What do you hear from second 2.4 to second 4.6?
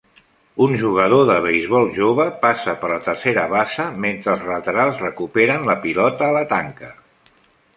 passa per la tercera base mentre els